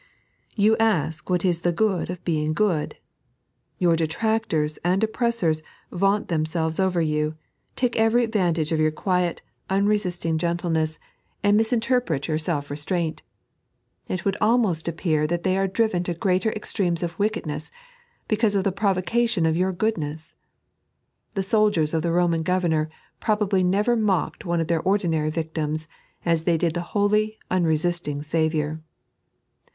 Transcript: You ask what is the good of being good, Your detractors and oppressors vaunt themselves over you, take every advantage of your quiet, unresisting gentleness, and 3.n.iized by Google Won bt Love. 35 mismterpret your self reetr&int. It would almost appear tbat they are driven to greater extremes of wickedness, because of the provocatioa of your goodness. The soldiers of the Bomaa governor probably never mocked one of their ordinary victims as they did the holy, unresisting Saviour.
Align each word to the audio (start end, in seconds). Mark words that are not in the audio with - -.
You 0.55 0.75
ask 0.77 1.29
what 1.29 1.45
is 1.45 1.61
the 1.61 1.71
good 1.71 2.09
of 2.09 2.23
being 2.25 2.53
good, 2.55 2.95
Your 3.77 3.95
detractors 3.95 4.77
and 4.83 5.03
oppressors 5.03 5.61
vaunt 5.91 6.27
themselves 6.27 6.79
over 6.79 7.03
you, 7.03 7.35
take 7.75 7.95
every 7.97 8.23
advantage 8.23 8.71
of 8.71 8.79
your 8.79 8.89
quiet, 8.89 9.43
unresisting 9.69 10.39
gentleness, 10.39 10.97
and 11.43 11.53
3.n.iized 11.53 11.53
by 11.53 11.53
Google 11.53 11.53
Won 11.53 11.53
bt 11.53 11.53
Love. 11.53 11.57
35 11.61 11.61
mismterpret 11.61 12.27
your 12.27 12.37
self 12.39 12.69
reetr&int. 12.69 13.21
It 14.07 14.25
would 14.25 14.37
almost 14.41 14.87
appear 14.87 15.27
tbat 15.27 15.43
they 15.43 15.55
are 15.55 15.67
driven 15.67 16.01
to 16.05 16.15
greater 16.15 16.51
extremes 16.51 17.03
of 17.03 17.19
wickedness, 17.19 17.69
because 18.27 18.55
of 18.55 18.63
the 18.63 18.71
provocatioa 18.73 19.47
of 19.47 19.55
your 19.55 19.71
goodness. 19.71 20.33
The 21.35 21.43
soldiers 21.43 21.93
of 21.93 22.01
the 22.01 22.09
Bomaa 22.09 22.43
governor 22.43 22.89
probably 23.19 23.61
never 23.63 23.95
mocked 23.95 24.45
one 24.45 24.59
of 24.59 24.65
their 24.65 24.81
ordinary 24.81 25.29
victims 25.29 25.87
as 26.25 26.45
they 26.45 26.57
did 26.57 26.73
the 26.73 26.81
holy, 26.97 27.37
unresisting 27.51 28.23
Saviour. 28.23 28.81